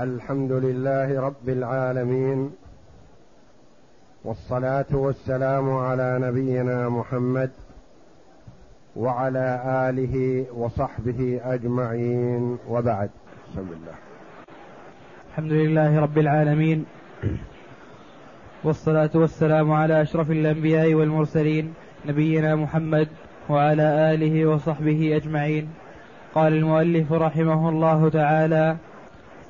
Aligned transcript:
الحمد 0.00 0.52
لله 0.52 1.20
رب 1.20 1.48
العالمين 1.48 2.50
والصلاة 4.24 4.86
والسلام 4.92 5.70
على 5.70 6.18
نبينا 6.22 6.88
محمد 6.88 7.50
وعلى 8.96 9.62
آله 9.88 10.46
وصحبه 10.56 11.40
أجمعين 11.44 12.58
وبعد. 12.68 13.10
بسم 13.52 13.60
الله 13.60 13.94
الحمد 15.30 15.52
لله 15.52 16.00
رب 16.00 16.18
العالمين 16.18 16.84
والصلاة 18.64 19.10
والسلام 19.14 19.72
على 19.72 20.02
أشرف 20.02 20.30
الأنبياء 20.30 20.94
والمرسلين 20.94 21.74
نبينا 22.06 22.56
محمد 22.56 23.08
وعلى 23.48 24.14
آله 24.14 24.46
وصحبه 24.46 25.16
أجمعين. 25.16 25.68
قال 26.34 26.52
المؤلف 26.52 27.12
رحمه 27.12 27.68
الله 27.68 28.08
تعالى 28.08 28.76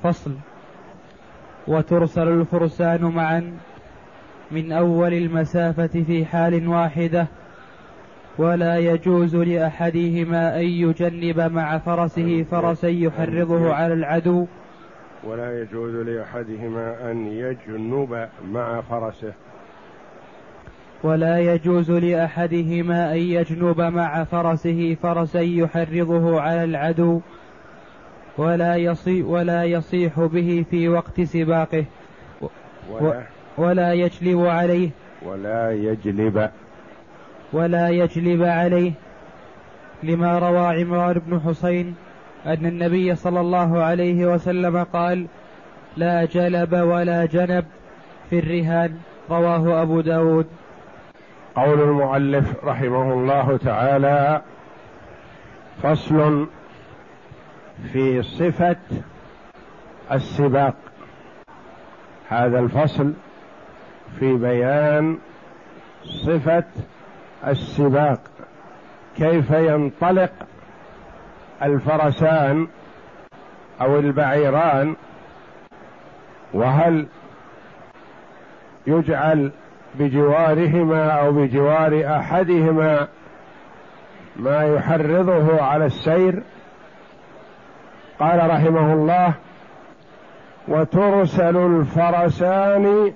فصل 0.03 0.31
وترسل 1.67 2.27
الفرسان 2.27 3.01
معا 3.01 3.57
من 4.51 4.71
أول 4.71 5.13
المسافة 5.13 5.87
في 5.87 6.25
حال 6.25 6.67
واحدة 6.67 7.27
ولا 8.37 8.77
يجوز 8.77 9.35
لأحدهما 9.35 10.59
أن 10.59 10.63
يجنب 10.63 11.39
مع 11.39 11.77
فرسه 11.77 12.43
فرسا 12.43 12.87
يحرضه 12.87 13.73
على 13.73 13.93
العدو. 13.93 14.45
ولا 15.23 15.61
يجوز 15.61 15.95
لأحدهما 15.95 17.11
أن 17.11 17.27
يجنب 17.27 18.27
مع 18.51 18.81
فرسه. 18.81 19.33
ولا 21.03 21.39
يجوز 21.39 21.91
لأحدهما 21.91 23.11
أن 23.13 23.17
يجنب 23.17 23.81
مع 23.81 24.23
فرسه 24.23 24.97
فرسا 25.03 25.39
يحرضه 25.39 26.41
على 26.41 26.63
العدو. 26.63 27.21
ولا 28.37 28.75
يصيح 28.75 29.27
ولا 29.27 29.63
يصيح 29.63 30.19
به 30.19 30.65
في 30.69 30.89
وقت 30.89 31.21
سباقه. 31.21 31.85
ولا, 32.91 33.23
ولا 33.57 33.93
يجلب 33.93 34.45
عليه. 34.45 34.89
ولا 35.25 35.71
يجلب. 35.71 36.49
ولا 37.53 37.89
يجلب 37.89 38.43
عليه. 38.43 38.91
لما 40.03 40.39
روى 40.39 40.81
عمران 40.81 41.21
بن 41.27 41.39
حسين 41.39 41.95
أن 42.45 42.65
النبي 42.65 43.15
صلى 43.15 43.41
الله 43.41 43.83
عليه 43.83 44.25
وسلم 44.25 44.83
قال 44.83 45.27
لا 45.97 46.25
جلب 46.25 46.73
ولا 46.73 47.25
جنب 47.25 47.65
في 48.29 48.39
الرهان. 48.39 48.97
رواه 49.29 49.81
أبو 49.81 50.01
داود. 50.01 50.47
قول 51.55 51.81
المؤلف 51.81 52.65
رحمه 52.65 53.13
الله 53.13 53.57
تعالى 53.57 54.41
فصل 55.83 56.47
في 57.93 58.23
صفة 58.23 58.75
السباق. 60.11 60.75
هذا 62.29 62.59
الفصل 62.59 63.13
في 64.19 64.33
بيان 64.33 65.17
صفة 66.03 66.63
السباق. 67.47 68.19
كيف 69.17 69.51
ينطلق 69.51 70.31
الفرسان 71.63 72.67
أو 73.81 73.99
البعيران؟ 73.99 74.95
وهل 76.53 77.07
يجعل 78.87 79.51
بجوارهما 79.95 81.09
أو 81.09 81.31
بجوار 81.31 82.17
أحدهما 82.17 83.07
ما 84.35 84.63
يحرضه 84.63 85.61
على 85.61 85.85
السير؟ 85.85 86.43
قال 88.23 88.49
رحمه 88.49 88.93
الله 88.93 89.33
وترسل 90.67 91.57
الفرسان 91.57 93.13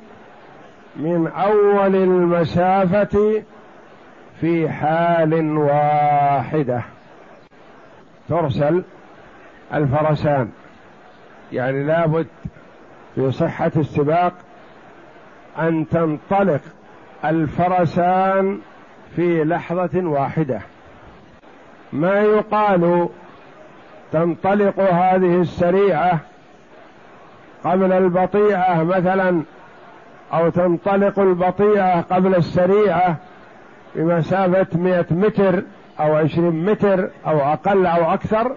من 0.96 1.28
أول 1.28 1.96
المسافة 1.96 3.44
في 4.42 4.70
حال 4.70 5.58
واحدة. 5.58 6.82
ترسل 8.30 8.84
الفرسان 9.74 10.50
يعني 11.52 11.84
لابد 11.84 12.28
في 13.16 13.32
صحة 13.32 13.72
السباق 13.76 14.34
أن 15.60 15.88
تنطلق 15.90 16.62
الفرسان 17.26 18.60
في 19.16 19.44
لحظة 19.44 20.10
واحدة. 20.10 20.60
ما 21.94 22.22
يقال 22.22 23.10
تنطلق 24.12 24.80
هذه 24.80 25.42
السريعة 25.42 26.20
قبل 27.64 27.92
البطيئه 27.92 28.84
مثلا 28.84 29.44
أو 30.34 30.50
تنطلق 30.50 31.20
البطيئه 31.20 32.02
قبل 32.02 32.36
السريعة 32.36 33.16
بمسافة 33.96 34.80
مئة 34.80 35.06
متر 35.12 35.64
أو 36.00 36.16
عشرين 36.16 36.66
متر 36.66 37.10
أو 37.28 37.40
أقل 37.40 37.86
أو 37.86 38.14
أكثر 38.14 38.56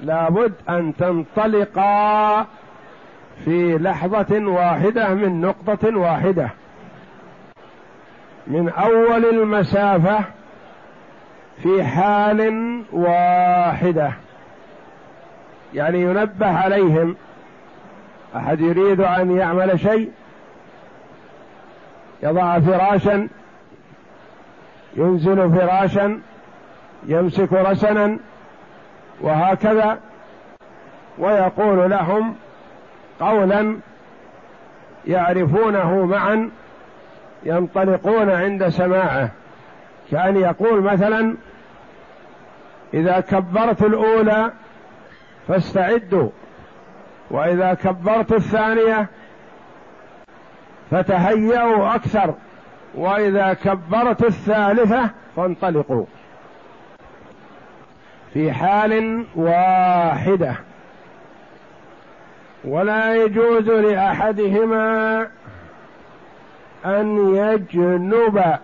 لابد 0.00 0.52
أن 0.68 0.96
تنطلقا 0.96 2.46
في 3.44 3.78
لحظة 3.78 4.48
واحدة 4.48 5.14
من 5.14 5.40
نقطة 5.40 5.98
واحدة. 5.98 6.50
من 8.46 8.68
أول 8.68 9.24
المسافة 9.24 10.18
في 11.62 11.84
حال 11.84 12.82
واحدة. 12.92 14.12
يعني 15.74 16.02
ينبه 16.02 16.58
عليهم. 16.58 17.16
أحد 18.36 18.60
يريد 18.60 19.00
أن 19.00 19.36
يعمل 19.36 19.80
شيء؟ 19.80 20.10
يضع 22.22 22.60
فراشا 22.60 23.28
ينزل 24.96 25.52
فراشا 25.52 26.20
يمسك 27.06 27.52
رسنا 27.52 28.18
وهكذا 29.20 29.98
ويقول 31.18 31.90
لهم 31.90 32.34
قولا 33.20 33.76
يعرفونه 35.06 36.04
معا 36.04 36.50
ينطلقون 37.42 38.30
عند 38.30 38.68
سماعه. 38.68 39.30
كأن 40.10 40.36
يقول 40.36 40.80
مثلا 40.80 41.34
إذا 42.94 43.20
كبرت 43.20 43.82
الأولى 43.82 44.52
فاستعدوا. 45.48 46.30
وإذا 47.30 47.74
كبرت 47.74 48.32
الثانية 48.32 49.08
فتهيأوا 50.90 51.94
أكثر. 51.94 52.34
وإذا 52.94 53.52
كبرت 53.52 54.24
الثالثة 54.24 55.10
فانطلقوا. 55.36 56.04
في 58.34 58.52
حال 58.52 59.24
واحدة. 59.36 60.54
ولا 62.64 63.14
يجوز 63.14 63.68
لأحدهما 63.68 65.26
أن 66.84 67.34
يجنب 67.34 68.58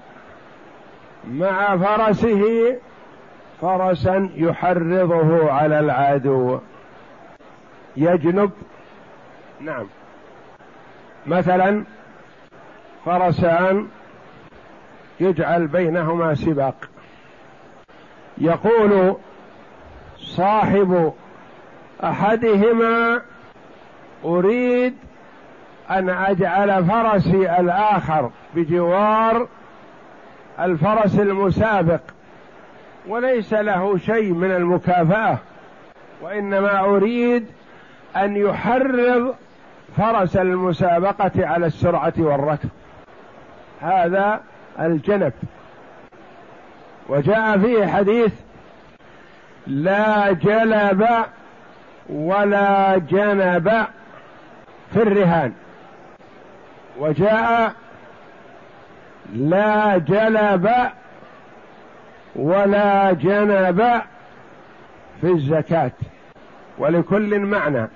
مع 1.31 1.77
فرسه 1.77 2.77
فرسا 3.61 4.31
يحرضه 4.35 5.53
على 5.53 5.81
العدو. 5.81 6.59
يجنب 7.97 8.51
نعم. 9.61 9.87
مثلا 11.27 11.85
فرسان 13.05 13.89
يجعل 15.21 15.67
بينهما 15.67 16.35
سباق. 16.35 16.75
يقول 18.39 19.17
صاحب 20.17 21.13
أحدهما 22.05 23.23
أريد 24.25 24.95
أن 25.91 26.09
أجعل 26.09 26.85
فرسي 26.85 27.61
الآخر 27.61 28.31
بجوار 28.55 29.49
الفرس 30.61 31.19
المسابق 31.19 32.01
وليس 33.09 33.53
له 33.53 33.99
شيء 33.99 34.33
من 34.33 34.51
المكافأة 34.51 35.39
وإنما 36.23 36.81
أريد 36.81 37.47
أن 38.17 38.37
يحرض 38.37 39.35
فرس 39.97 40.37
المسابقة 40.37 41.47
على 41.47 41.67
السرعة 41.67 42.13
والركض. 42.19 42.69
هذا 43.81 44.41
الجنب. 44.81 45.33
وجاء 47.09 47.59
فيه 47.59 47.87
حديث 47.87 48.33
لا 49.67 50.33
جلب 50.33 51.09
ولا 52.09 52.99
جنب 52.99 53.87
في 54.93 55.03
الرهان. 55.03 55.53
وجاء 56.99 57.73
لا 59.35 59.99
جلب 59.99 60.71
ولا 62.37 63.13
جنب 63.13 64.03
في 65.21 65.27
الزكاة. 65.33 65.93
ولكل 66.79 67.39
معنى. 67.39 67.89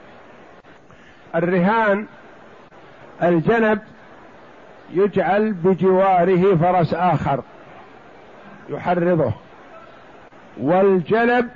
الرهان 1.35 2.07
الجنب 3.23 3.79
يجعل 4.93 5.53
بجواره 5.53 6.57
فرس 6.57 6.95
آخر 6.95 7.43
يحرضه. 8.69 9.33
والجلب 10.61 11.49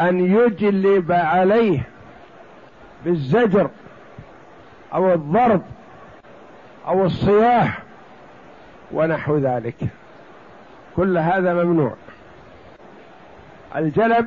أن 0.00 0.20
يجلب 0.20 1.12
عليه 1.12 1.80
بالزجر 3.04 3.70
أو 4.94 5.12
الضرب 5.12 5.62
أو 6.86 7.04
الصياح 7.04 7.82
ونحو 8.92 9.38
ذلك. 9.38 9.76
كل 10.96 11.18
هذا 11.18 11.54
ممنوع. 11.54 11.94
الجلب 13.76 14.26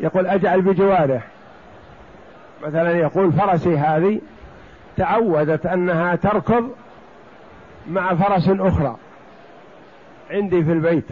يقول 0.00 0.26
أجعل 0.26 0.60
بجواره. 0.60 1.22
مثلا 2.66 2.90
يقول 2.90 3.32
فرسي 3.32 3.76
هذه 3.76 4.20
تعودت 4.96 5.66
أنها 5.66 6.16
تركض 6.16 6.70
مع 7.90 8.14
فرس 8.14 8.48
أخرى 8.48 8.96
عندي 10.30 10.64
في 10.64 10.72
البيت 10.72 11.06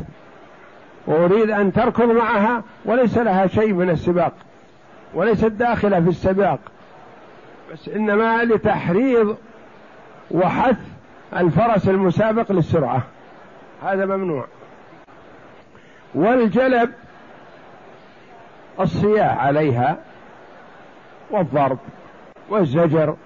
وأريد 1.06 1.50
أن 1.50 1.72
تركض 1.72 2.10
معها 2.10 2.62
وليس 2.84 3.18
لها 3.18 3.46
شيء 3.46 3.72
من 3.72 3.90
السباق 3.90 4.32
وليست 5.14 5.44
داخلة 5.44 6.00
في 6.00 6.08
السباق 6.08 6.58
بس 7.72 7.88
إنما 7.88 8.44
لتحريض 8.44 9.36
وحث 10.30 10.76
الفرس 11.36 11.88
المسابق 11.88 12.52
للسرعة. 12.52 13.02
هذا 13.82 14.06
ممنوع. 14.06 14.46
والجلب 16.14 16.90
الصياح 18.80 19.38
عليها 19.38 19.96
والضرب 21.30 21.78
والزجر 22.48 23.16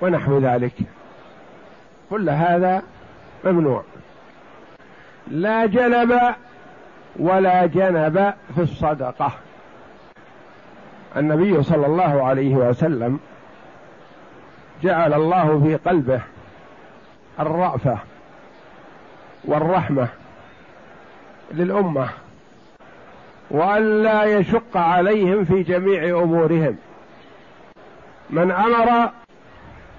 ونحو 0.00 0.38
ذلك. 0.38 0.74
كل 2.10 2.30
هذا 2.30 2.82
ممنوع. 3.44 3.82
لا 5.26 5.66
جلب 5.66 6.20
ولا 7.16 7.66
جنب 7.66 8.34
في 8.54 8.62
الصدقة. 8.62 9.32
النبي 11.16 11.62
صلى 11.62 11.86
الله 11.86 12.24
عليه 12.24 12.54
وسلم 12.54 13.20
جعل 14.82 15.14
الله 15.14 15.60
في 15.64 15.76
قلبه 15.76 16.20
الرأفة 17.40 17.98
والرحمة 19.44 20.08
للأمة. 21.50 22.08
وأن 23.52 24.02
لا 24.02 24.24
يشق 24.24 24.76
عليهم 24.76 25.44
في 25.44 25.62
جميع 25.62 26.22
أمورهم. 26.22 26.76
من 28.30 28.50
أمر 28.50 29.10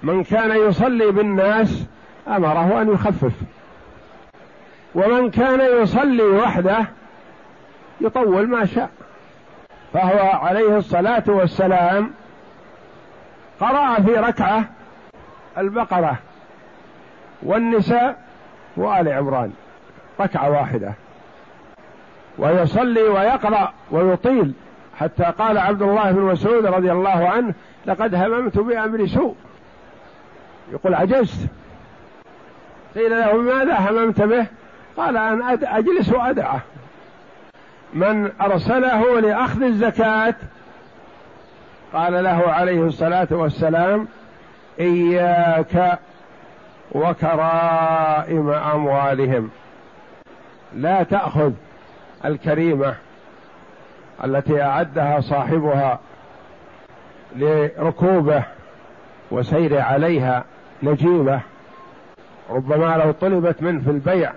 من 0.02 0.24
كان 0.24 0.68
يصلي 0.68 1.10
بالناس 1.10 1.86
أمره 2.28 2.82
أن 2.82 2.92
يخفف. 2.92 3.32
ومن 4.94 5.30
كان 5.30 5.82
يصلي 5.82 6.22
وحده 6.22 6.86
يطول 8.00 8.48
ما 8.48 8.66
شاء. 8.66 8.90
فهو 9.92 10.18
عليه 10.18 10.76
الصلاة 10.76 11.24
والسلام 11.26 12.10
قرأ 13.60 14.00
في 14.00 14.14
ركعة 14.14 14.64
البقرة 15.58 16.18
والنساء 17.42 18.24
وآل 18.76 19.08
عمران. 19.08 19.52
ركعة 20.20 20.50
واحدة. 20.50 20.92
ويصلي 22.38 23.02
ويقرأ 23.02 23.72
ويطيل. 23.90 24.52
حتى 24.98 25.24
قال 25.24 25.58
عبد 25.58 25.82
الله 25.82 26.12
بن 26.12 26.20
مسعود 26.20 26.66
رضي 26.66 26.92
الله 26.92 27.28
عنه 27.28 27.54
لقد 27.86 28.14
هممت 28.14 28.58
بأمر 28.58 29.06
سوء. 29.06 29.34
يقول 30.72 30.94
عجزت. 30.94 31.48
قيل 32.94 33.10
له 33.10 33.36
ماذا 33.36 33.76
هممت 33.78 34.20
به؟ 34.20 34.46
قال 34.96 35.16
أن 35.16 35.42
أجلس 35.62 36.12
وأدعه. 36.12 36.60
من 37.94 38.30
أرسله 38.40 39.20
لأخذ 39.20 39.62
الزكاة؟ 39.62 40.34
قال 41.92 42.24
له 42.24 42.42
عليه 42.46 42.82
الصلاة 42.82 43.28
والسلام 43.30 44.08
إياك 44.80 45.98
وكرائم 46.92 48.50
أموالهم. 48.50 49.50
لا 50.74 51.02
تأخذ 51.02 51.52
الكريمة 52.24 52.94
التي 54.24 54.62
أعدها 54.62 55.20
صاحبها 55.20 56.00
لركوبه 57.36 58.44
وسير 59.30 59.80
عليها 59.80 60.44
نجيبة 60.82 61.40
ربما 62.50 62.96
لو 62.96 63.10
طلبت 63.12 63.62
منه 63.62 63.80
في 63.80 63.90
البيع 63.90 64.32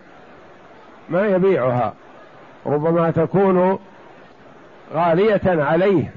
ما 1.10 1.28
يبيعها. 1.28 1.94
ربما 2.66 3.12
تكون 3.12 3.80
غالية 4.94 5.42
عليه 5.46 6.12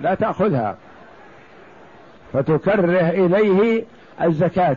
لا 0.00 0.14
تأخذها. 0.14 0.76
فتكره 2.32 3.08
إليه 3.08 3.84
الزكاة. 4.22 4.76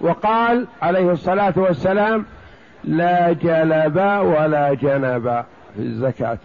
وقال 0.00 0.66
عليه 0.82 1.12
الصلاة 1.12 1.52
والسلام 1.56 2.24
لا 2.84 3.32
جلب 3.32 3.96
ولا 4.24 4.74
جنب 4.74 5.44
في 5.76 5.82
الزكاة. 5.82 6.38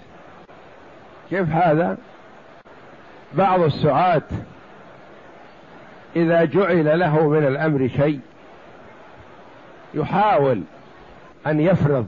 كيف 1.29 1.49
هذا؟ 1.49 1.97
بعض 3.33 3.61
السعاة 3.61 4.21
إذا 6.15 6.45
جعل 6.45 6.99
له 6.99 7.27
من 7.29 7.47
الأمر 7.47 7.87
شيء 7.87 8.19
يحاول 9.93 10.61
أن 11.47 11.59
يفرض 11.59 12.07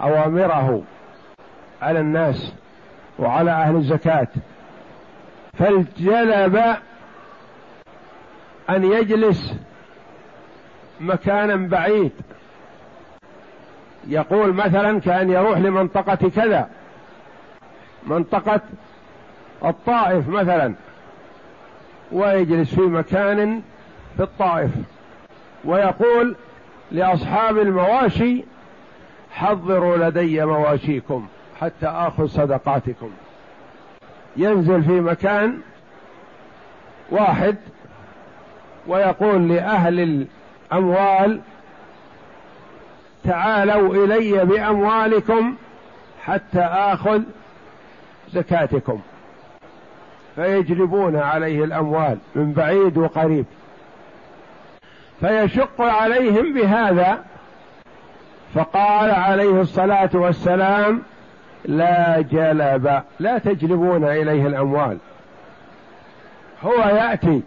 أوامره 0.00 0.82
على 1.82 2.00
الناس 2.00 2.52
وعلى 3.18 3.50
أهل 3.50 3.76
الزكاة 3.76 4.28
فالجلب 5.58 6.56
أن 8.70 8.84
يجلس 8.84 9.54
مكانا 11.00 11.56
بعيد 11.68 12.12
يقول 14.08 14.52
مثلا 14.52 15.00
كأن 15.00 15.30
يروح 15.30 15.58
لمنطقة 15.58 16.28
كذا. 16.28 16.68
منطقة 18.06 18.60
الطائف 19.64 20.28
مثلا. 20.28 20.74
ويجلس 22.12 22.74
في 22.74 22.80
مكان 22.80 23.62
في 24.16 24.22
الطائف. 24.22 24.70
ويقول 25.64 26.36
لأصحاب 26.92 27.58
المواشي 27.58 28.44
حضروا 29.32 29.96
لدي 29.96 30.44
مواشيكم 30.44 31.26
حتى 31.60 31.86
آخذ 31.86 32.26
صدقاتكم. 32.26 33.10
ينزل 34.36 34.82
في 34.82 35.00
مكان 35.00 35.58
واحد 37.10 37.56
ويقول 38.86 39.48
لأهل 39.48 40.26
الأموال 40.72 41.40
تعالوا 43.24 44.04
إلي 44.04 44.44
بأموالكم 44.44 45.54
حتى 46.24 46.60
آخذ 46.60 47.22
زكاتكم. 48.28 49.00
فيجلبون 50.34 51.16
عليه 51.16 51.64
الأموال 51.64 52.18
من 52.34 52.52
بعيد 52.52 52.98
وقريب. 52.98 53.44
فيشق 55.20 55.80
عليهم 55.80 56.54
بهذا 56.54 57.24
فقال 58.54 59.10
عليه 59.10 59.60
الصلاة 59.60 60.10
والسلام 60.14 61.02
لا 61.64 62.20
جلب 62.20 63.02
لا 63.20 63.38
تجلبون 63.38 64.04
إليه 64.04 64.46
الأموال. 64.46 64.98
هو 66.62 66.78
يأتي 66.78 67.42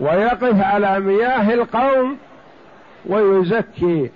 ويقف 0.00 0.62
على 0.62 1.00
مياه 1.00 1.54
القوم 1.54 2.16
ويزكي 3.06 4.10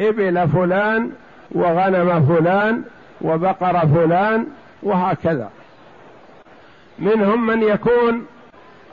إبل 0.00 0.48
فلان 0.48 1.12
وغنم 1.50 2.26
فلان 2.26 2.84
وبقر 3.20 3.78
فلان 3.86 4.46
وهكذا. 4.82 5.50
منهم 6.98 7.46
من 7.46 7.62
يكون 7.62 8.26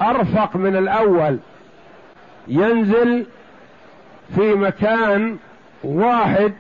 أرفق 0.02 0.56
من 0.56 0.76
الأول 0.76 1.40
ينزل 2.48 3.26
في 4.36 4.54
مكان 4.54 5.38
واحد 5.84 6.54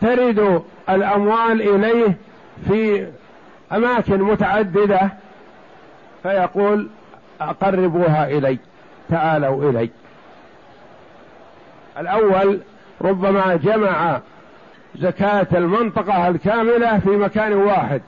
ترد 0.00 0.62
الأموال 0.88 1.62
إليه 1.62 2.16
في 2.68 3.06
أماكن 3.72 4.22
متعددة 4.22 5.10
فيقول 6.22 6.88
أقربوها 7.40 8.30
إلي 8.30 8.58
تعالوا 9.08 9.70
إلي. 9.70 9.90
الأول 11.98 12.60
ربما 13.02 13.56
جمع 13.56 14.20
زكاة 14.94 15.46
المنطقة 15.52 16.28
الكاملة 16.28 16.98
في 16.98 17.10
مكان 17.10 17.52
واحد. 17.52 18.02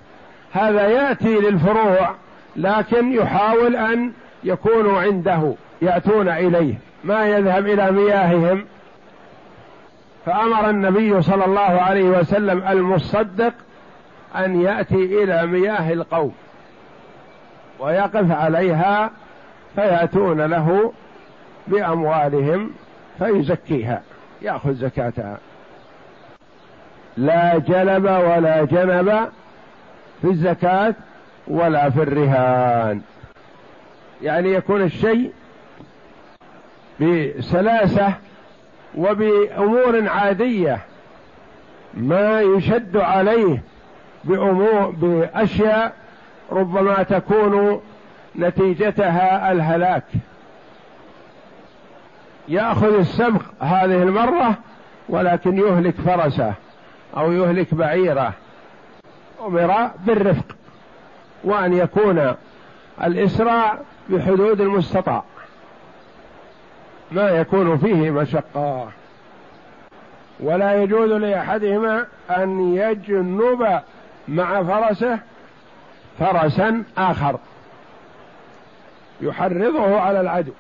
هذا 0.53 0.89
يأتي 0.89 1.35
للفروع 1.35 2.15
لكن 2.57 3.13
يحاول 3.13 3.77
أن 3.77 4.13
يكونوا 4.45 5.01
عنده 5.01 5.55
يأتون 5.83 6.29
إليه. 6.29 6.75
ما 7.05 7.27
يذهب 7.27 7.67
إلى 7.67 7.93
مياههم. 7.93 8.65
فأمر 10.27 10.71
النبي 10.71 11.23
صلى 11.23 11.45
الله 11.45 11.61
عليه 11.61 12.05
وسلم 12.05 12.69
المصدق 12.69 13.55
أن 14.37 14.61
يأتي 14.61 15.25
إلى 15.25 15.47
مياه 15.47 15.93
القوم. 15.93 16.35
ويقف 17.81 18.31
عليها 18.31 19.11
فيأتون 19.75 20.41
له 20.41 20.93
بأموالهم 21.67 22.71
فيزكيها. 23.19 24.03
يأخذ 24.43 24.75
زكاتها 24.75 25.39
لا 27.17 27.59
جلب 27.59 28.05
ولا 28.05 28.65
جنب 28.65 29.29
في 30.23 30.29
الزكاة 30.29 30.95
ولا 31.49 31.91
في 31.91 32.03
الرهان. 32.03 33.01
يعني 34.23 34.53
يكون 34.53 34.83
الشيء 34.83 35.33
بسلاسة 37.01 38.15
وبأمور 38.95 40.09
عادية 40.09 40.79
ما 41.95 42.41
يشد 42.41 42.97
عليه 42.97 43.63
بأمور 44.25 44.91
بأشياء 44.91 45.93
ربما 46.53 47.03
تكون 47.03 47.81
نتيجتها 48.37 49.53
الهلاك. 49.53 50.05
ياخذ 52.49 52.95
السبق 52.95 53.43
هذه 53.61 54.03
المره 54.03 54.55
ولكن 55.09 55.59
يهلك 55.59 55.95
فرسه 55.95 56.55
أو 57.17 57.33
يهلك 57.33 57.75
بعيره. 57.75 58.33
أمر 59.47 59.91
بالرفق 60.07 60.57
وان 61.45 61.73
يكون 61.73 62.35
الاسراع 63.05 63.79
بحدود 64.09 64.61
المستطاع. 64.61 65.23
ما 67.13 67.31
يكون 67.31 67.79
فيه 67.79 68.11
مشقه. 68.11 68.89
ولا 70.41 70.83
يجوز 70.83 71.11
لأحدهما 71.13 72.07
أن 72.31 72.75
يجنب 72.75 73.81
مع 74.29 74.63
فرسه 74.63 75.19
فرسا 76.19 76.85
آخر. 76.99 77.39
يحرضه 79.21 80.01
على 80.01 80.21
العدو. 80.21 80.53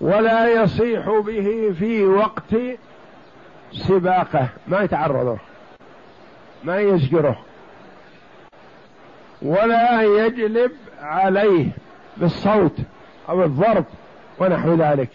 ولا 0.00 0.62
يصيح 0.62 1.08
به 1.26 1.74
في 1.78 2.04
وقت 2.04 2.54
سباقه. 3.72 4.48
ما 4.68 4.80
يتعرضه 4.80 5.38
ما 6.64 6.78
يزجره 6.78 7.38
ولا 9.42 10.02
يجلب 10.02 10.72
عليه 11.02 11.68
بالصوت 12.16 12.76
أو 13.28 13.44
الضرب 13.44 13.84
ونحو 14.38 14.74
ذلك. 14.74 15.08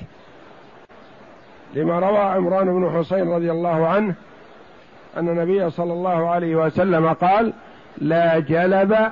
لما 1.73 1.99
روى 1.99 2.17
عمران 2.17 2.65
بن 2.65 2.97
حسين 2.97 3.29
رضي 3.29 3.51
الله 3.51 3.87
عنه 3.87 4.13
أن 5.17 5.29
النبي 5.29 5.69
صلى 5.69 5.93
الله 5.93 6.29
عليه 6.29 6.55
وسلم 6.55 7.13
قال 7.13 7.53
لا 7.97 8.39
جلب 8.39 9.11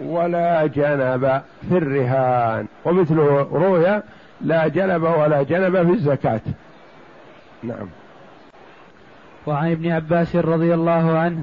ولا 0.00 0.66
جنب 0.66 1.42
في 1.68 1.76
الرهان. 1.78 2.66
ومثله 2.84 3.48
روي 3.52 4.02
لا 4.40 4.68
جلب 4.68 5.02
ولا 5.02 5.42
جنب 5.42 5.86
في 5.86 5.92
الزكاة. 5.92 6.40
نعم. 7.62 7.88
وعن 9.46 9.70
ابن 9.70 9.92
عباس 9.92 10.36
رضي 10.36 10.74
الله 10.74 11.18
عنه 11.18 11.42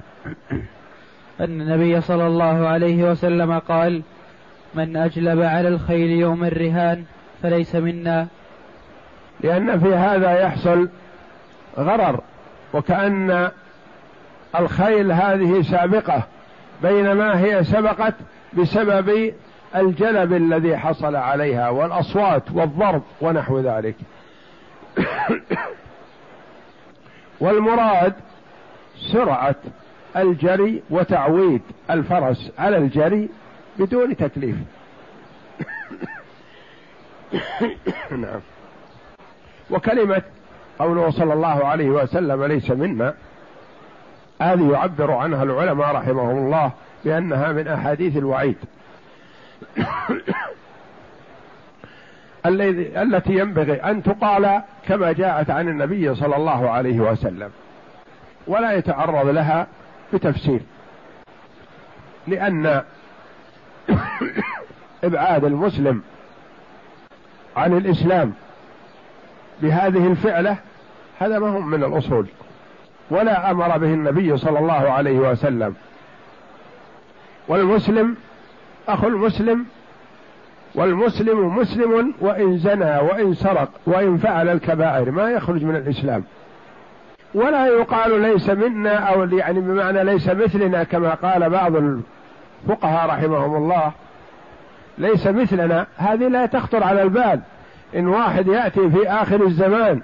أن 1.40 1.62
النبي 1.62 2.02
صلى 2.02 2.28
الله 2.28 2.68
عليه 2.68 3.12
وسلم 3.12 3.60
قال 3.60 4.02
من 4.76 4.98
أجلب 4.98 5.42
على 5.42 5.68
الخيل 5.68 6.10
يوم 6.10 6.44
الرهان 6.44 7.04
فليس 7.44 7.76
منا. 7.76 8.28
لأن 9.42 9.80
في 9.80 9.96
هذا 9.96 10.40
يحصل 10.40 10.90
غرر 11.78 12.22
وكأن 12.74 13.50
الخيل 14.60 15.12
هذه 15.12 15.62
سابقة 15.62 16.24
بينما 16.82 17.40
هي 17.40 17.64
سبقت 17.64 18.14
بسبب 18.54 19.34
الجلب 19.76 20.34
الذي 20.34 20.78
حصل 20.78 21.16
عليها 21.16 21.70
والأصوات 21.70 22.52
والضرب 22.52 23.02
ونحو 23.22 23.60
ذلك. 23.60 23.96
والمراد 27.40 28.14
سرعة 29.14 29.56
الجري 30.18 30.84
وتعويد 30.90 31.62
الفرس 31.90 32.52
على 32.58 32.78
الجري 32.78 33.30
بدون 33.80 34.18
تكليف. 34.18 34.56
نعم. 38.12 38.40
وكلمة 39.70 40.22
قوله 40.80 41.12
صلى 41.12 41.34
الله 41.34 41.66
عليه 41.66 41.90
وسلم 41.90 42.44
ليس 42.44 42.72
منا 42.72 43.14
هذه 44.42 44.72
يعبر 44.72 45.12
عنها 45.12 45.44
العلماء 45.44 45.96
رحمهم 45.96 46.38
الله 46.38 46.72
بأنها 47.06 47.52
من 47.52 47.68
أحاديث 47.68 48.18
الوعيد. 48.18 48.58
التي 52.46 53.40
ينبغي 53.40 53.74
أن 53.74 54.04
تقال 54.04 54.62
كما 54.88 55.12
جاءت 55.12 55.50
عن 55.50 55.68
النبي 55.68 56.16
صلى 56.16 56.36
الله 56.36 56.70
عليه 56.70 57.00
وسلم. 57.00 57.52
ولا 58.48 58.74
يتعرض 58.74 59.28
لها 59.28 59.68
بتفسير. 60.14 60.60
لأن 62.28 62.82
إبعاد 65.04 65.46
المسلم 65.46 66.02
عن 67.58 67.78
الإسلام 67.78 68.34
بهذه 69.62 70.08
الفعلة 70.08 70.58
هذا 71.20 71.40
ما 71.40 71.48
هم 71.48 71.70
من 71.70 71.84
الأصول. 71.84 72.28
ولا 73.10 73.52
أمر 73.52 73.78
به 73.78 73.94
النبي 73.94 74.38
صلى 74.38 74.60
الله 74.60 74.92
عليه 74.92 75.18
وسلم. 75.20 75.76
والمسلم 77.48 78.16
اخو 78.88 79.08
المسلم 79.08 79.66
والمسلم 80.76 81.58
مسلم 81.58 82.14
وإن 82.20 82.58
زنى 82.58 82.98
وإن 83.00 83.34
سرق 83.34 83.70
وإن 83.86 84.18
فعل 84.18 84.50
الكبائر 84.50 85.12
ما 85.12 85.30
يخرج 85.30 85.64
من 85.64 85.76
الإسلام. 85.76 86.24
ولا 87.34 87.68
يقال 87.68 88.22
ليس 88.22 88.50
منا 88.50 88.96
أو 88.96 89.24
يعني 89.24 89.60
بمعنى 89.60 90.04
ليس 90.04 90.30
مثلنا 90.30 90.84
كما 90.84 91.14
قال 91.14 91.50
بعض 91.50 91.72
الفقهاء 91.76 93.10
رحمهم 93.10 93.56
الله. 93.56 93.92
ليس 94.98 95.28
مثلنا 95.28 95.88
هذه 95.98 96.28
لا 96.28 96.46
تخطر 96.46 96.84
على 96.84 97.02
البال. 97.02 97.40
إن 97.96 98.08
واحد 98.08 98.48
يأتي 98.48 98.90
في 98.90 99.10
آخر 99.10 99.44
الزمان 99.44 100.02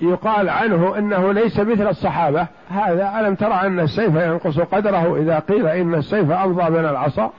يقال 0.00 0.48
عنه 0.48 0.98
إنه 0.98 1.32
ليس 1.32 1.58
مثل 1.58 1.88
الصحابة. 1.88 2.46
هذا 2.70 3.20
ألم 3.20 3.34
ترى 3.34 3.52
أن 3.54 3.80
السيف 3.80 4.14
ينقص 4.14 4.58
قدره؟ 4.58 5.16
إذا 5.16 5.38
قيل 5.38 5.66
إن 5.66 5.94
السيف 5.94 6.30
امضى 6.30 6.70
من 6.70 6.84
العصا. 6.84 7.32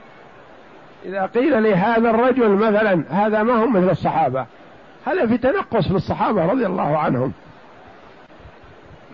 إذا 1.04 1.26
قيل 1.26 1.62
لهذا 1.62 2.10
الرجل 2.10 2.48
مثلا 2.48 3.02
هذا 3.10 3.42
ما 3.42 3.52
هو 3.52 3.66
مثل 3.66 3.90
الصحابة. 3.90 4.46
هذا 5.06 5.26
في 5.26 5.38
تنقص 5.38 5.90
للصحابة 5.90 6.46
رضي 6.46 6.66
الله 6.66 6.98
عنهم. 6.98 7.32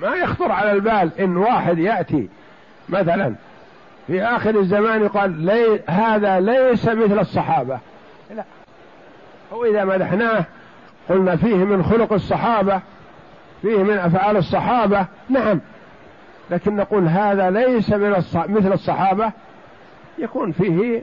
ما 0.02 0.14
يخطر 0.16 0.52
على 0.52 0.72
البال 0.72 1.10
إن 1.20 1.36
واحد 1.36 1.78
يأتي 1.78 2.28
مثلا 2.88 3.34
في 4.06 4.22
آخر 4.22 4.50
الزمان 4.50 5.02
يقال 5.02 5.30
لي 5.30 5.80
هذا 5.86 6.40
ليس 6.40 6.88
مثل 6.88 7.18
الصحابة. 7.18 7.78
لا. 8.36 8.44
هو 9.52 9.64
إذا 9.64 9.84
مدحناه 9.84 10.44
قلنا 11.08 11.36
فيه 11.36 11.56
من 11.56 11.84
خلق 11.84 12.12
الصحابة 12.12 12.80
فيه 13.62 13.82
من 13.82 13.98
أفعال 13.98 14.36
الصحابة 14.36 15.06
نعم. 15.28 15.60
لكن 16.50 16.76
نقول 16.76 17.08
هذا 17.08 17.50
ليس 17.50 17.92
من 17.92 18.14
الص... 18.14 18.36
مثل 18.36 18.72
الصحابة. 18.72 19.32
يكون 20.18 20.52
فيه 20.52 21.02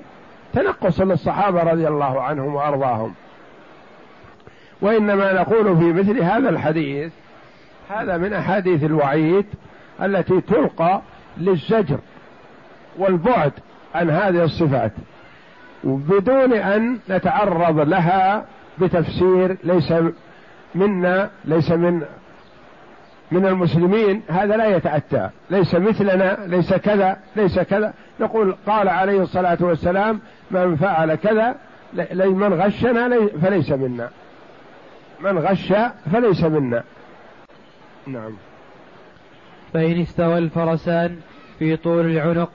تنقص 0.53 1.01
للصحابة 1.01 1.63
رضي 1.63 1.87
الله 1.87 2.21
عنهم 2.21 2.55
وأرضاهم. 2.55 3.13
وإنما 4.81 5.33
نقول 5.33 5.77
في 5.77 5.93
مثل 5.93 6.23
هذا 6.23 6.49
الحديث 6.49 7.11
هذا 7.89 8.17
من 8.17 8.33
أحاديث 8.33 8.83
الوعيد 8.83 9.45
التي 10.01 10.41
تلقى 10.41 11.01
للزجر 11.37 11.99
والبعد 12.97 13.51
عن 13.95 14.09
هذه 14.09 14.43
الصفات. 14.43 14.91
بدون 15.83 16.53
أن 16.53 16.99
نتعرض 17.09 17.79
لها 17.79 18.45
بتفسير 18.79 19.57
ليس 19.63 19.93
منا 20.75 21.29
ليس 21.45 21.71
من 21.71 22.05
من 23.31 23.45
المسلمين 23.45 24.21
هذا 24.29 24.57
لا 24.57 24.75
يتأتى. 24.75 25.29
ليس 25.49 25.75
مثلنا 25.75 26.37
ليس 26.47 26.73
كذا 26.73 27.17
ليس 27.35 27.59
كذا. 27.59 27.93
نقول 28.19 28.55
قال 28.67 28.89
عليه 28.89 29.21
الصلاة 29.21 29.57
والسلام 29.61 30.19
من 30.51 30.75
فعل 30.75 31.15
كذا 31.15 31.55
من 32.15 32.53
غشنا 32.53 33.27
فليس 33.41 33.71
منا. 33.71 34.09
من 35.19 35.37
غش 35.37 35.73
فليس 36.13 36.43
منا. 36.43 36.83
نعم. 38.07 38.33
فإن 39.73 40.01
استوى 40.01 40.37
الفرسان 40.37 41.17
في 41.59 41.77
طول 41.77 42.05
العنق 42.05 42.51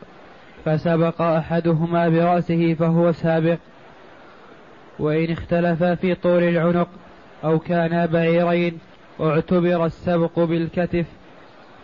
فسبق 0.64 1.23
أحدهما 1.23 2.09
برأسه 2.09 2.75
فهو 2.75 3.12
سابق. 3.12 3.59
وإن 4.99 5.31
اختلفا 5.33 5.95
في 5.95 6.14
طول 6.14 6.43
العنق 6.43 6.88
أو 7.45 7.59
كانا 7.59 8.07
بعيرين 8.07 8.78
اعتبر 9.21 9.87
السبق 9.87 10.38
بالكتف 10.38 11.06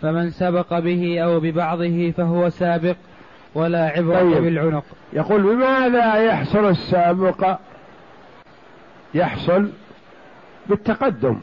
فمن 0.03 0.31
سبق 0.31 0.79
به 0.79 1.21
أو 1.21 1.41
ببعضه 1.41 2.11
فهو 2.11 2.49
سابق 2.49 2.97
ولا 3.55 3.87
عبرة 3.87 4.21
طيب. 4.21 4.43
بالعنق. 4.43 4.85
يقول 5.13 5.43
بماذا 5.43 6.15
يحصل 6.15 6.69
السابق؟ 6.69 7.59
يحصل 9.15 9.71
بالتقدم. 10.67 11.41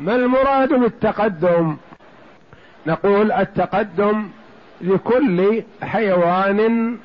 ما 0.00 0.14
المراد 0.14 0.72
بالتقدم؟ 0.72 1.76
نقول 2.86 3.32
التقدم 3.32 4.28
لكل 4.80 5.62
حيوان 5.82 6.98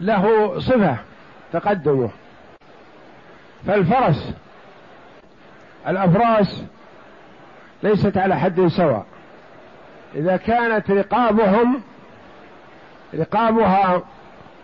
له 0.00 0.54
صفة 0.58 0.96
تقدمه. 1.52 2.10
فالفرس 3.66 4.34
الافراس 5.88 6.64
ليست 7.82 8.16
على 8.16 8.36
حد 8.36 8.66
سواء. 8.66 9.06
إذا 10.14 10.36
كانت 10.36 10.90
رقابهم 10.90 11.82
رقابها 13.14 14.02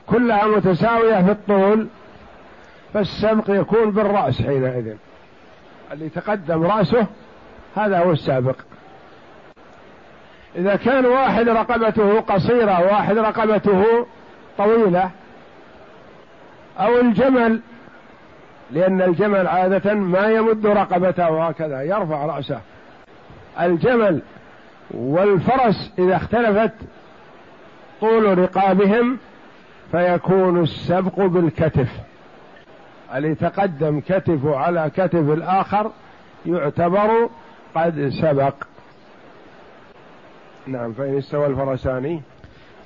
كلها 0.06 0.46
متساوية 0.46 1.22
في 1.22 1.30
الطول 1.30 1.88
فالسبق 2.94 3.44
يكون 3.48 3.90
بالرأس 3.90 4.42
حينئذ. 4.42 4.94
اللي 5.92 6.08
تقدم 6.08 6.62
رأسه 6.62 7.06
هذا 7.76 7.98
هو 7.98 8.12
السابق. 8.12 8.56
إذا 10.56 10.76
كان 10.76 11.06
واحد 11.06 11.48
رقبته 11.48 12.20
قصيرة 12.20 12.84
واحد 12.84 13.18
رقبته 13.18 14.06
طويلة 14.58 15.10
أو 16.78 17.00
الجمل 17.00 17.60
لأن 18.72 19.02
الجمل 19.02 19.46
عادة 19.46 19.94
ما 19.94 20.26
يمد 20.26 20.66
رقبته 20.66 21.48
هكذا 21.48 21.82
يرفع 21.82 22.26
رأسه. 22.26 22.60
الجمل 23.60 24.22
والفرس 24.90 25.92
إذا 25.98 26.16
اختلفت 26.16 26.72
طول 28.00 28.38
رقابهم 28.38 29.18
فيكون 29.92 30.62
السبق 30.62 31.20
بالكتف. 31.20 31.88
اللي 33.14 33.34
تقدم 33.34 34.00
كتفه 34.00 34.56
على 34.56 34.90
كتف 34.96 35.14
الآخر 35.30 35.90
يعتبر 36.46 37.30
قد 37.74 38.08
سبق. 38.22 38.54
نعم 40.66 40.92
فإن 40.92 41.18
استوى 41.18 41.46
الفرسان. 41.46 42.20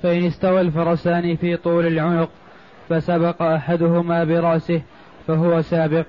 فإن 0.03 0.25
استوى 0.25 0.61
الفرسان 0.61 1.35
في 1.35 1.57
طول 1.57 1.87
العنق 1.87 2.29
فسبق 2.89 3.41
أحدهما 3.41 4.23
برأسه 4.23 4.81
فهو 5.27 5.61
سابق. 5.61 6.05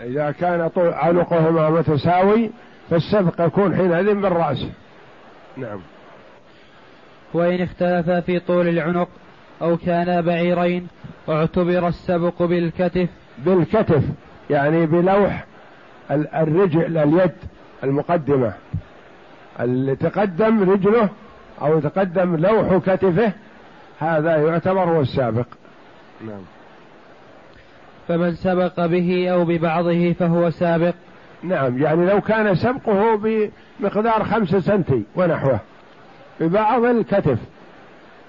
إذا 0.00 0.30
كان 0.30 0.68
طول 0.68 0.88
عنقهما 0.88 1.70
متساوي 1.70 2.50
فالسبق 2.90 3.46
يكون 3.46 3.76
حينئذ 3.76 4.14
بالرأس. 4.14 4.66
نعم. 5.56 5.80
وإن 7.34 7.62
اختلفا 7.62 8.20
في 8.20 8.38
طول 8.38 8.68
العنق 8.68 9.08
أو 9.62 9.76
كانا 9.76 10.20
بعيرين 10.20 10.88
اعتبر 11.28 11.88
السبق 11.88 12.42
بالكتف. 12.42 13.08
بالكتف 13.38 14.02
يعني 14.50 14.86
بلوح 14.86 15.44
الرجل 16.10 16.98
اليد 16.98 17.32
المقدمة. 17.84 18.52
اللي 19.60 19.96
تقدم 19.96 20.70
رجله 20.70 21.08
أو 21.62 21.80
تقدم 21.80 22.36
لوح 22.36 22.76
كتفه 22.76 23.32
هذا 23.98 24.36
يعتبر 24.36 24.84
هو 24.84 25.00
السابق. 25.00 25.46
نعم. 26.26 26.42
فمن 28.08 28.34
سبق 28.34 28.86
به 28.86 29.28
أو 29.32 29.44
ببعضه 29.44 30.12
فهو 30.12 30.50
سابق. 30.50 30.94
نعم 31.42 31.82
يعني 31.82 32.06
لو 32.06 32.20
كان 32.20 32.54
سبقه 32.54 33.16
بمقدار 33.16 34.24
خمسة 34.24 34.60
سنتي 34.60 35.02
ونحوه 35.16 35.60
ببعض 36.40 36.84
الكتف. 36.84 37.38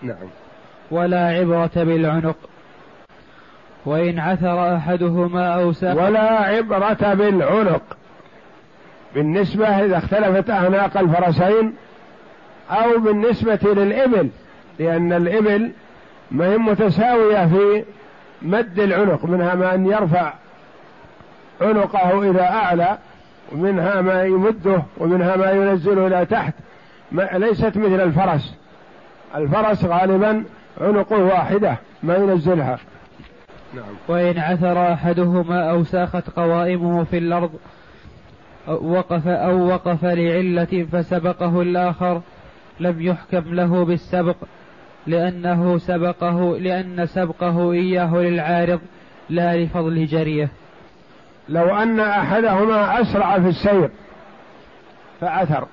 نعم. 0.01 0.27
ولا 0.91 1.27
عبرة 1.27 1.71
بالعنق. 1.75 2.37
وإن 3.85 4.19
عثر 4.19 4.75
أحدهما 4.75 5.53
أو 5.53 5.71
سبق 5.71 6.03
ولا 6.03 6.31
عبرة 6.31 7.13
بالعنق. 7.13 7.97
بالنسبة 9.15 9.67
إذا 9.67 9.97
اختلفت 9.97 10.49
أعناق 10.49 10.97
الفرسين 10.97 11.73
أو 12.71 12.99
بالنسبة 12.99 13.59
للإبل 13.63 14.29
لأن 14.79 15.13
الإبل 15.13 15.71
ما 16.31 16.45
هي 16.45 16.57
متساوية 16.57 17.45
في 17.45 17.83
مد 18.41 18.79
العنق 18.79 19.25
منها 19.25 19.55
ما 19.55 19.75
أن 19.75 19.85
يرفع 19.85 20.33
عنقه 21.61 22.29
إلى 22.29 22.41
أعلى 22.41 22.97
ومنها 23.51 24.01
ما 24.01 24.23
يمده 24.23 24.83
ومنها 24.97 25.35
ما 25.35 25.51
ينزله 25.51 26.07
إلى 26.07 26.25
تحت. 26.25 26.53
ما 27.11 27.29
ليست 27.33 27.77
مثل 27.77 28.01
الفرس. 28.01 28.53
الفرس 29.35 29.85
غالبا 29.85 30.43
عنقه 30.81 31.23
واحدة 31.23 31.75
ما 32.03 32.15
ينزلها. 32.15 32.77
نعم. 33.73 33.85
وإن 34.07 34.39
عثر 34.39 34.93
أحدهما 34.93 35.69
أو 35.69 35.83
ساخت 35.83 36.29
قوائمه 36.29 37.03
في 37.03 37.17
الأرض 37.17 37.51
وقف 38.67 39.27
أو 39.27 39.67
وقف 39.67 40.05
لعلة 40.05 40.87
فسبقه 40.91 41.61
الآخر 41.61 42.21
لم 42.79 43.01
يحكم 43.01 43.55
له 43.55 43.85
بالسبق. 43.85 44.35
لأنه 45.07 45.77
سبقه 45.77 46.57
لأن 46.57 47.05
سبقه 47.05 47.71
إياه 47.71 48.15
للعارض 48.15 48.79
لا 49.29 49.57
لفضل 49.57 50.05
جريه. 50.05 50.49
لو 51.49 51.75
أن 51.75 51.99
أحدهما 51.99 53.01
أسرع 53.01 53.39
في 53.39 53.47
السير 53.47 53.89
فعثر 55.21 55.67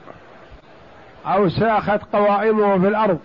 أو 1.27 1.49
ساخت 1.49 2.01
قوائمه 2.13 2.79
في 2.79 2.89
الأرض 2.89 3.19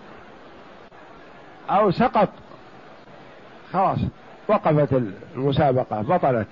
أو 1.70 1.90
سقط 1.90 2.28
خلاص 3.72 3.98
وقفت 4.48 5.02
المسابقة 5.36 6.02
بطلت. 6.02 6.46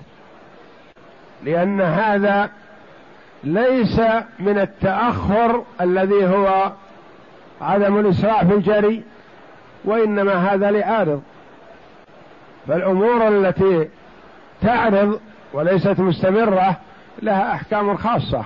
لأن 1.45 1.81
هذا 1.81 2.51
ليس 3.45 4.01
من 4.39 4.59
التأخر 4.59 5.65
الذي 5.81 6.27
هو 6.27 6.73
عدم 7.61 7.99
الإسراع 7.99 8.45
في 8.45 8.55
الجري. 8.55 9.03
وإنما 9.85 10.33
هذا 10.33 10.71
لعارض 10.71 11.23
فالأمور 12.69 13.29
التي 13.29 13.89
تعرض 14.63 15.21
وليست 15.53 16.01
مستمرة 16.01 16.77
لها 17.23 17.55
أحكام 17.55 17.97
خاصة. 17.97 18.45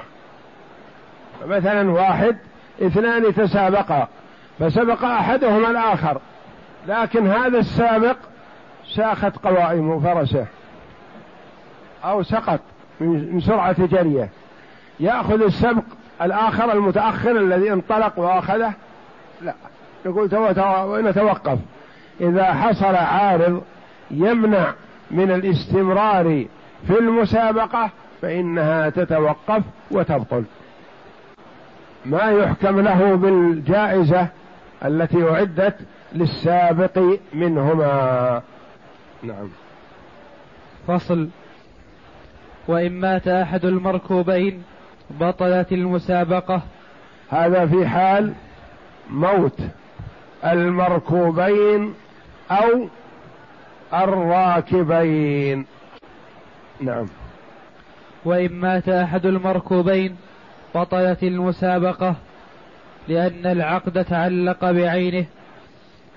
مثلا 1.46 1.90
واحد 1.90 2.36
اثنان 2.82 3.34
تسابقا 3.34 4.08
فسبق 4.58 5.04
أحدهما 5.04 5.70
الآخر 5.70 6.20
لكن 6.88 7.26
هذا 7.26 7.58
السابق 7.58 8.16
ساخت 8.94 9.36
قوائم 9.36 10.00
فرسه 10.00 10.46
أو 12.04 12.22
سقط 12.22 12.60
من 13.00 13.40
سرعة 13.40 13.86
جريه. 13.86 14.28
يأخذ 15.00 15.42
السبق 15.42 15.84
الآخر 16.22 16.72
المتأخر 16.72 17.30
الذي 17.30 17.72
انطلق 17.72 18.18
وأخذه؟ 18.18 18.72
لا. 19.42 19.54
نقول 20.06 20.28
نتوقف 21.04 21.58
إذا 22.20 22.52
حصل 22.52 22.94
عارض 22.94 23.62
يمنع 24.10 24.72
من 25.10 25.30
الاستمرار 25.30 26.46
في 26.86 26.98
المسابقة 26.98 27.90
فإنها 28.22 28.90
تتوقف 28.90 29.62
وتبطل. 29.90 30.44
ما 32.04 32.30
يحكم 32.30 32.80
له 32.80 33.14
بالجائزة 33.14 34.28
التي 34.84 35.30
أعدت 35.30 35.76
للسابق 36.12 37.18
منهما. 37.34 38.42
نعم. 39.22 39.48
فصل. 40.88 41.28
وإن 42.68 42.92
مات 42.92 43.28
أحد 43.28 43.64
المركوبين 43.64 44.62
بطلت 45.10 45.72
المسابقة. 45.72 46.62
هذا 47.30 47.66
في 47.66 47.86
حال 47.88 48.32
موت. 49.10 49.60
المركوبين 50.44 51.94
أو 52.50 52.88
الراكبين. 53.94 55.66
نعم. 56.80 57.06
وإن 58.24 58.52
مات 58.52 58.88
أحد 58.88 59.26
المركوبين 59.26 60.16
بطلت 60.74 61.22
المسابقة 61.22 62.14
لأن 63.08 63.46
العقد 63.46 64.04
تعلق 64.04 64.70
بعينه 64.70 65.24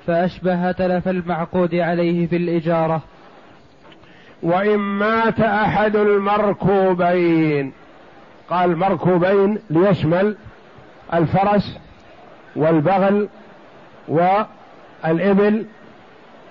فأشبه 0.08 0.72
تلف 0.72 1.08
المعقود 1.08 1.76
عليه 1.76 2.28
في 2.28 2.36
الإجارة. 2.36 3.02
وإن 4.44 4.80
مات 4.80 5.40
أحد 5.40 5.96
المركوبين 5.96 7.74
قال 8.50 8.78
مركوبين 8.78 9.60
ليشمل 9.70 10.38
الفرس 11.14 11.78
والبغل 12.56 13.30
والإبل 14.08 15.66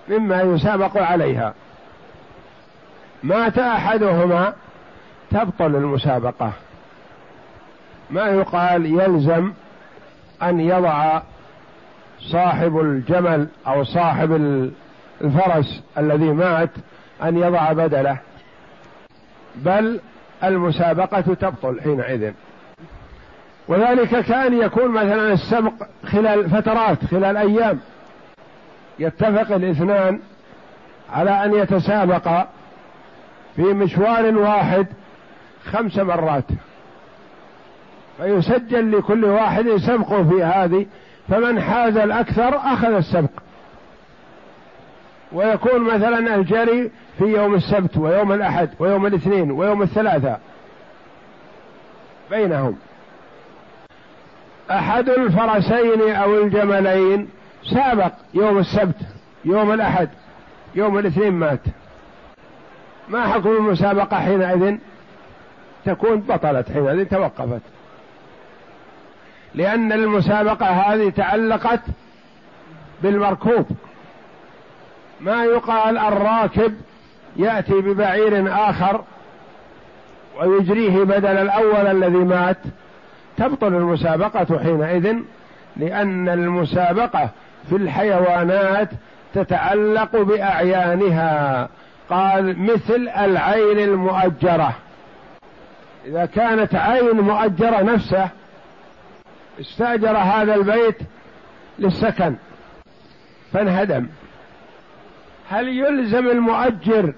مما 0.09 0.43
يسابق 0.43 0.97
عليها. 0.97 1.55
مات 3.23 3.59
أحدهما 3.59 4.53
تبطل 5.31 5.77
المسابقة. 5.77 6.53
ما 8.11 8.27
يقال 8.27 8.87
يلزم 8.87 9.53
أن 10.43 10.61
يضع 10.61 11.23
صاحب 12.21 12.81
الجمل 12.81 13.49
أو 13.67 13.85
صاحب 13.85 14.33
الفرس 15.21 15.83
الذي 15.99 16.33
مات 16.33 16.71
أن 17.23 17.37
يضع 17.37 17.73
بدله 17.73 18.19
بل 19.55 20.01
المسابقة 20.45 21.21
تبطل 21.21 21.81
حينئذ. 21.81 22.33
وذلك 23.69 24.25
كان 24.25 24.55
يكون 24.63 24.89
مثلا 24.89 25.33
السبق 25.33 25.73
خلال 26.07 26.51
فترات 26.51 27.05
خلال 27.05 27.37
أيام. 27.37 27.81
يتفق 28.99 29.55
الاثنان 29.55 30.21
على 31.13 31.45
أن 31.45 31.55
يتسابقا 31.55 32.49
في 33.57 33.63
مشوار 33.63 34.39
واحد 34.39 34.87
خمس 35.65 35.99
مرات. 35.99 36.45
فيسجل 38.17 38.99
لكل 38.99 39.25
واحد 39.25 39.69
سبق 39.77 40.23
في 40.23 40.43
هذه 40.43 40.87
فمن 41.29 41.61
حاز 41.61 41.97
الأكثر 41.97 42.57
أخذ 42.57 42.93
السبق. 42.93 43.31
ويكون 45.33 45.81
مثلا 45.81 46.35
الجري 46.35 46.91
في 47.19 47.25
يوم 47.25 47.55
السبت 47.55 47.97
ويوم 47.97 48.33
الأحد 48.33 48.71
ويوم 48.79 49.07
الاثنين 49.07 49.51
ويوم 49.51 49.83
الثلاثاء. 49.83 50.41
بينهم. 52.31 52.77
أحد 54.71 55.09
الفرسين 55.09 56.15
أو 56.15 56.43
الجملين 56.43 57.29
سابق 57.75 58.13
يوم 58.35 58.59
السبت 58.59 58.97
يوم 59.45 59.73
الأحد 59.73 60.09
يوم 60.75 60.99
الاثنين 60.99 61.33
مات. 61.33 61.61
ما 63.09 63.27
حكم 63.27 63.51
المسابقة 63.51 64.21
حينئذ؟ 64.21 64.77
تكون 65.85 66.21
بطلت 66.21 66.73
حينئذ 66.73 67.05
توقفت. 67.05 67.63
لأن 69.55 69.93
المسابقة 69.93 70.67
هذه 70.67 71.11
تعلقت 71.11 71.81
بالمركوب. 73.03 73.67
ما 75.21 75.45
يقال 75.45 75.99
الراكب 75.99 76.75
يأتي 77.37 77.81
ببعير 77.81 78.53
آخر 78.69 79.05
ويجريه 80.41 81.05
بدل 81.05 81.27
الأول 81.27 81.87
الذي 81.87 82.25
مات. 82.25 82.59
تبطل 83.37 83.75
المسابقة 83.75 84.59
حينئذ 84.59 85.17
لأن 85.77 86.29
المسابقة 86.29 87.31
في 87.69 87.77
الحيوانات 87.77 88.89
تتعلق 89.35 90.17
بأعيانها. 90.17 91.69
قال 92.11 92.59
مثل 92.63 93.09
العين 93.09 93.79
المؤجرة. 93.79 94.77
إذا 96.07 96.27
كانت 96.27 96.75
عين 96.75 97.21
مؤجرة 97.21 97.83
نفسه 97.83 98.29
استأجر 99.61 100.17
هذا 100.17 100.55
البيت 100.55 100.99
للسكن 101.79 102.35
فانهدم. 103.53 104.07
هل 105.51 105.69
يلزم 105.69 106.29
المؤجر 106.29 107.13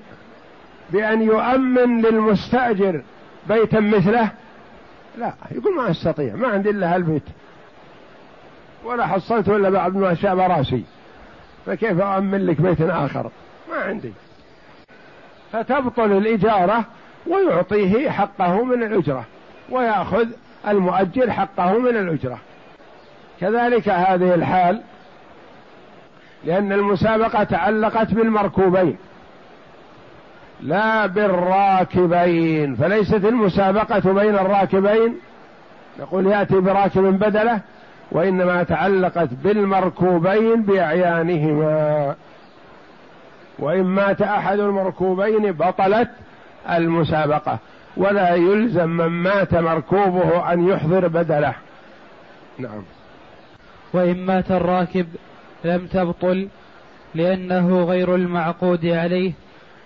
بأن 0.90 1.22
يؤمن 1.22 2.02
للمستأجر 2.02 3.02
بيتا 3.48 3.80
مثله؟ 3.80 4.30
لا 5.16 5.32
يقول 5.50 5.76
ما 5.76 5.90
أستطيع 5.90 6.34
ما 6.34 6.48
عندي 6.48 6.70
إلا 6.70 6.94
هالبيت. 6.94 7.22
ولا 8.84 9.06
حصلت 9.06 9.48
إلا 9.48 9.70
بعد 9.70 9.96
ما 9.96 10.14
شاب 10.14 10.38
راسي. 10.38 10.84
فكيف 11.66 12.00
أؤمن 12.00 12.46
لك 12.46 12.60
بيت 12.60 12.80
آخر؟ 12.80 13.30
ما 13.70 13.76
عندي. 13.76 14.12
فتبطل 15.52 16.12
الإجارة 16.12 16.84
ويعطيه 17.26 18.10
حقه 18.10 18.64
من 18.64 18.82
الأجرة 18.82 19.24
ويأخذ 19.70 20.26
المؤجر 20.68 21.30
حقه 21.30 21.78
من 21.78 21.96
الأجرة. 21.96 22.38
كذلك 23.40 23.88
هذه 23.88 24.34
الحال 24.34 24.82
لأن 26.44 26.72
المسابقة 26.72 27.44
تعلقت 27.44 28.14
بالمركوبين. 28.14 28.96
لا 30.60 31.06
بالراكبين 31.06 32.76
فليست 32.76 33.24
المسابقة 33.24 34.12
بين 34.12 34.34
الراكبين؟ 34.34 35.16
نقول 36.00 36.26
يأتي 36.26 36.60
براكب 36.60 37.02
بدلة 37.02 37.60
وإنما 38.12 38.62
تعلقت 38.62 39.28
بالمركوبين 39.44 40.62
بأعيانهما. 40.62 42.14
وإن 43.58 43.84
مات 43.84 44.22
أحد 44.22 44.58
المركوبين 44.58 45.52
بطلت 45.52 46.08
المسابقة. 46.70 47.58
ولا 47.96 48.34
يلزم 48.34 48.88
من 48.88 49.06
مات 49.06 49.54
مركوبه 49.54 50.52
أن 50.52 50.68
يحضر 50.68 51.08
بدلة. 51.08 51.54
نعم. 52.58 52.82
وإن 53.92 54.26
مات 54.26 54.50
الراكب 54.50 55.06
لم 55.64 55.86
تبطل 55.86 56.48
لأنه 57.14 57.84
غير 57.84 58.14
المعقود 58.14 58.86
عليه. 58.86 59.32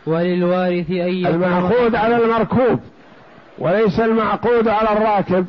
وللوارث 0.07 0.91
أن 0.91 1.27
المعقود 1.27 1.95
على 1.95 2.17
المركوب 2.17 2.81
وليس 3.59 4.01
المعقود 4.01 4.69
على 4.69 4.93
الراكب. 4.93 5.47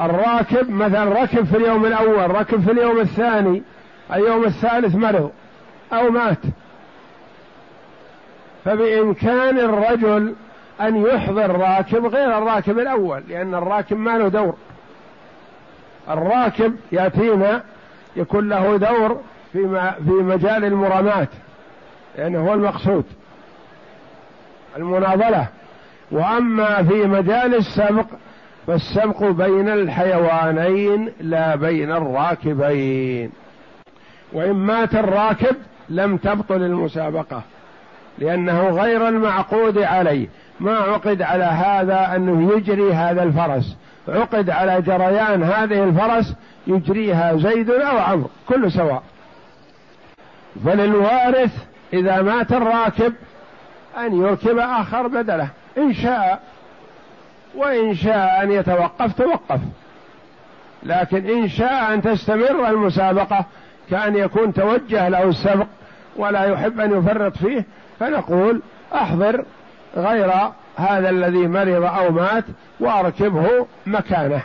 الراكب 0.00 0.70
مثلا 0.70 1.22
ركب 1.22 1.44
في 1.44 1.56
اليوم 1.56 1.86
الأول 1.86 2.30
ركب 2.30 2.60
في 2.60 2.70
اليوم 2.72 3.00
الثاني 3.00 3.62
اليوم 4.12 4.44
الثالث 4.44 4.94
مرض 4.94 5.30
أو 5.92 6.10
مات. 6.10 6.38
فبإمكان 8.64 9.58
الرجل 9.58 10.34
أن 10.80 11.06
يحضر 11.06 11.50
راكب 11.50 12.06
غير 12.06 12.38
الراكب 12.38 12.78
الأول 12.78 13.22
لأن 13.28 13.54
الراكب 13.54 13.96
ما 13.96 14.18
له 14.18 14.28
دور. 14.28 14.54
الراكب 16.08 16.76
يأتينا 16.92 17.62
يكون 18.16 18.48
له 18.48 18.76
دور 18.76 19.20
في 19.52 20.10
مجال 20.10 20.64
المرامات 20.64 21.28
لأنه 22.18 22.48
هو 22.48 22.54
المقصود. 22.54 23.04
المناضلة 24.76 25.46
وأما 26.10 26.82
في 26.82 26.94
مجال 26.94 27.54
السبق 27.54 28.06
فالسبق 28.66 29.24
بين 29.24 29.68
الحيوانين 29.68 31.12
لا 31.20 31.56
بين 31.56 31.92
الراكبين. 31.92 33.30
وإن 34.32 34.52
مات 34.52 34.94
الراكب 34.94 35.56
لم 35.88 36.16
تبطل 36.16 36.62
المسابقة 36.62 37.42
لأنه 38.18 38.68
غير 38.68 39.08
المعقود 39.08 39.78
عليه. 39.78 40.28
ما 40.60 40.76
عقد 40.76 41.22
على 41.22 41.44
هذا 41.44 42.16
أنه 42.16 42.52
يجري 42.56 42.92
هذا 42.92 43.22
الفرس. 43.22 43.76
عقد 44.08 44.50
على 44.50 44.82
جريان 44.82 45.42
هذه 45.42 45.84
الفرس 45.84 46.34
يجريها 46.66 47.36
زيد 47.36 47.70
أو 47.70 47.98
عمرو 47.98 48.30
كل 48.48 48.72
سواء. 48.72 49.02
فللوارث 50.64 51.64
إذا 51.92 52.22
مات 52.22 52.52
الراكب 52.52 53.12
أن 53.98 54.20
يركب 54.20 54.58
آخر 54.58 55.06
بدله. 55.06 55.48
إن 55.78 55.94
شاء 55.94 56.42
وإن 57.54 57.94
شاء 57.94 58.42
أن 58.42 58.50
يتوقف 58.50 59.12
توقف. 59.12 59.60
لكن 60.82 61.30
إن 61.30 61.48
شاء 61.48 61.94
أن 61.94 62.02
تستمر 62.02 62.68
المسابقة 62.68 63.44
كأن 63.90 64.16
يكون 64.16 64.54
توجه 64.54 65.08
له 65.08 65.22
السبق 65.22 65.66
ولا 66.16 66.44
يحب 66.44 66.80
أن 66.80 66.98
يفرط 66.98 67.36
فيه 67.36 67.64
فنقول 68.00 68.62
أحضر 68.94 69.44
غير 69.96 70.32
هذا 70.76 71.10
الذي 71.10 71.46
مرض 71.46 71.84
أو 71.84 72.10
مات 72.10 72.44
وأركبه 72.80 73.66
مكانه. 73.86 74.42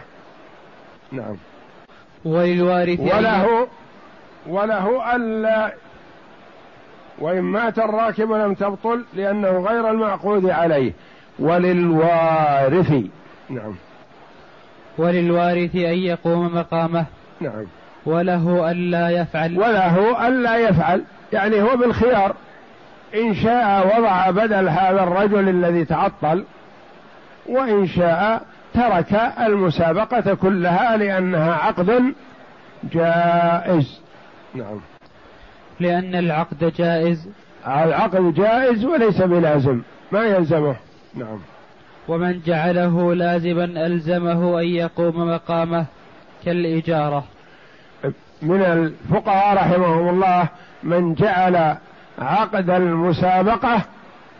نعم. 1.12 1.36
وللوارث 2.26 3.00
وله 3.00 3.68
وله 4.48 5.16
ألا 5.16 5.74
وإن 7.20 7.42
مات 7.42 7.80
الراكب 7.80 8.32
لم 8.32 8.54
تبطل 8.54 9.06
لأنه 9.14 9.50
غير 9.50 9.90
المعقود 9.90 10.50
عليه. 10.50 10.94
وللوارث. 11.40 12.92
نعم. 13.50 13.76
وللوارث 14.98 15.76
أن 15.76 15.98
يقوم 15.98 16.56
مقامه. 16.56 17.06
نعم. 17.42 17.66
وله 18.06 18.72
ألا 18.72 19.10
يفعل. 19.10 19.58
وله 19.60 20.28
ألا 20.28 20.58
يفعل. 20.58 21.04
يعني 21.34 21.62
هو 21.62 21.78
بالخيار. 21.78 22.36
إن 23.16 23.36
شاء 23.36 23.98
وضع 23.98 24.30
بدل 24.30 24.70
هذا 24.70 25.04
الرجل 25.04 25.50
الذي 25.50 25.86
تعطل. 25.86 26.44
وإن 27.50 27.88
شاء 27.88 28.42
ترك 28.74 29.22
المسابقة 29.40 30.34
كلها 30.34 30.98
لأنها 30.98 31.54
عقد 31.54 32.14
جائز. 32.84 34.02
نعم. 34.56 34.80
لأن 35.80 36.16
العقد 36.16 36.74
جائز. 36.78 37.30
العقد 37.68 38.34
جائز 38.34 38.86
وليس 38.86 39.22
بلازم. 39.22 39.82
ما 40.12 40.24
يلزمه؟ 40.24 40.76
نعم. 41.16 41.40
ومن 42.08 42.42
جعله 42.46 43.14
لازما 43.14 43.64
ألزمه 43.64 44.60
أن 44.62 44.66
يقوم 44.66 45.30
مقامه 45.30 45.86
كالإجارة. 46.46 47.24
من 48.42 48.62
الفقهاء 48.62 49.56
رحمهم 49.56 50.10
الله 50.10 50.48
من 50.84 51.14
جعل 51.14 51.76
عقد 52.20 52.70
المسابقة 52.70 53.82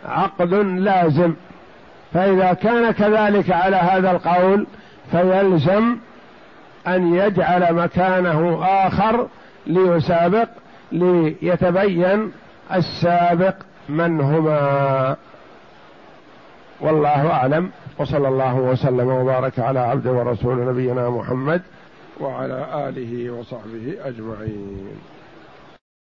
عقد 0.04 0.54
لازم. 0.54 1.34
فإذا 2.12 2.52
كان 2.52 2.90
كذلك 2.90 3.50
على 3.50 3.76
هذا 3.76 4.10
القول 4.10 4.66
فيلزم 5.10 5.96
أن 6.86 7.14
يجعل 7.14 7.74
مكانه 7.74 8.64
آخر 8.64 9.28
ليسابق 9.66 10.48
ليتبين 10.92 12.32
السابق 12.74 13.54
من 13.88 14.20
هما 14.20 15.16
والله 16.80 17.30
أعلم. 17.30 17.70
وصلى 17.98 18.28
الله 18.28 18.56
وسلم 18.56 19.08
وبارك 19.08 19.58
على 19.58 19.80
عبد 19.80 20.06
ورسول 20.06 20.68
نبينا 20.68 21.10
محمد 21.10 21.62
وعلى 22.20 22.88
آله 22.88 23.30
وصحبه 23.30 23.96
أجمعين. 24.04 24.88